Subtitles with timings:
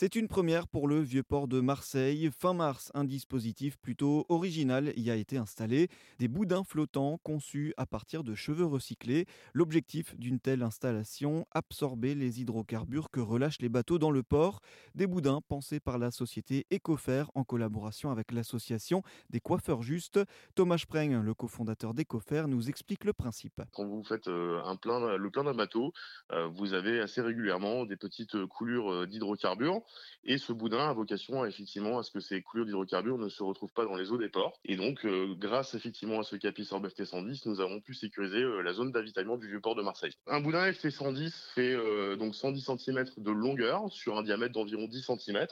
[0.00, 2.30] C'est une première pour le vieux port de Marseille.
[2.32, 5.88] Fin mars, un dispositif plutôt original y a été installé.
[6.18, 9.26] Des boudins flottants conçus à partir de cheveux recyclés.
[9.52, 14.60] L'objectif d'une telle installation, absorber les hydrocarbures que relâchent les bateaux dans le port.
[14.94, 20.18] Des boudins pensés par la société Ecofer en collaboration avec l'association des coiffeurs justes.
[20.54, 23.60] Thomas Spreng, le cofondateur d'Ecofer, nous explique le principe.
[23.74, 25.92] Quand vous faites euh, un plein, le plein d'un bateau,
[26.32, 29.82] euh, vous avez assez régulièrement des petites coulures euh, d'hydrocarbures
[30.24, 33.72] et ce boudin a vocation effectivement à ce que ces coulures d'hydrocarbures ne se retrouvent
[33.72, 34.58] pas dans les eaux des ports.
[34.64, 38.60] Et donc, euh, grâce effectivement à ce capi BFT 110, nous avons pu sécuriser euh,
[38.60, 40.12] la zone d'avitaillement du vieux port de Marseille.
[40.26, 44.86] Un boudin FT 110 fait euh, donc 110 cm de longueur sur un diamètre d'environ
[44.86, 45.46] 10 cm.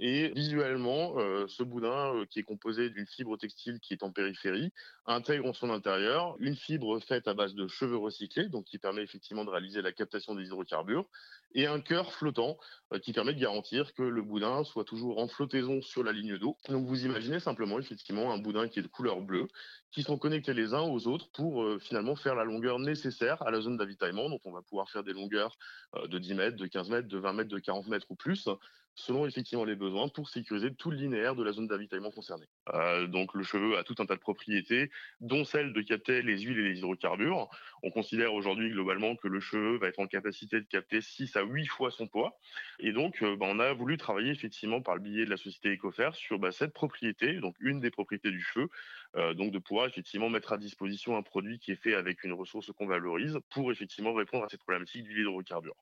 [0.00, 1.16] Et visuellement,
[1.46, 4.72] ce boudin qui est composé d'une fibre textile qui est en périphérie
[5.06, 9.02] intègre en son intérieur une fibre faite à base de cheveux recyclés, donc qui permet
[9.02, 11.06] effectivement de réaliser la captation des hydrocarbures,
[11.54, 12.56] et un cœur flottant
[13.02, 16.56] qui permet de garantir que le boudin soit toujours en flottaison sur la ligne d'eau.
[16.68, 19.48] Donc vous imaginez simplement effectivement un boudin qui est de couleur bleue,
[19.90, 23.50] qui sont connectés les uns aux autres pour euh, finalement faire la longueur nécessaire à
[23.50, 24.28] la zone d'avitaillement.
[24.28, 25.56] Donc on va pouvoir faire des longueurs
[25.96, 28.48] euh, de 10 mètres, de 15 mètres, de 20 mètres, de 40 mètres ou plus,
[28.96, 32.46] selon effectivement les besoins pour sécuriser tout le linéaire de la zone d'avitaillement concernée.
[32.72, 36.40] Euh, donc le cheveu a tout un tas de propriétés, dont celle de capter les
[36.40, 37.48] huiles et les hydrocarbures.
[37.82, 41.43] On considère aujourd'hui globalement que le cheveu va être en capacité de capter 6 à
[41.44, 42.38] 8 fois son poids.
[42.78, 45.74] Et donc euh, bah, on a voulu travailler effectivement par le biais de la société
[45.74, 48.68] Ecofer sur bah, cette propriété, donc une des propriétés du cheveu,
[49.16, 52.32] euh, donc de pouvoir effectivement mettre à disposition un produit qui est fait avec une
[52.32, 55.76] ressource qu'on valorise pour effectivement répondre à cette problématique du hydrocarbure.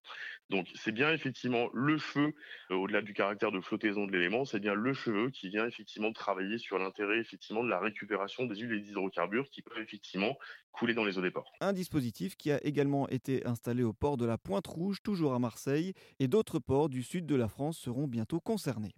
[0.51, 2.35] Donc c'est bien effectivement le cheveu,
[2.71, 6.59] au-delà du caractère de flottaison de l'élément, c'est bien le cheveu qui vient effectivement travailler
[6.59, 10.37] sur l'intérêt effectivement de la récupération des huiles et des hydrocarbures qui peuvent effectivement
[10.73, 11.53] couler dans les eaux des ports.
[11.61, 15.39] Un dispositif qui a également été installé au port de la Pointe Rouge, toujours à
[15.53, 18.95] Marseille, et d'autres ports du sud de la France seront bientôt concernés.